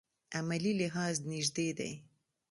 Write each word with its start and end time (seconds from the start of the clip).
عملي 0.37 0.71
لحاظ 0.81 1.15
نژدې 1.31 1.69
دي. 1.77 1.91